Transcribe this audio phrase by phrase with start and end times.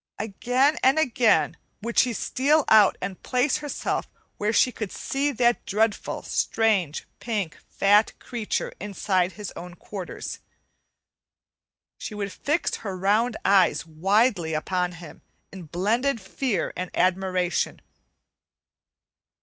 [0.17, 5.63] Again and again would she steal out and place herself where she could see that
[5.67, 10.39] dreadful, strange, pink, fat creature inside his own quarters.
[11.99, 17.79] She would fix her round eyes widely upon him in blended fear and admiration.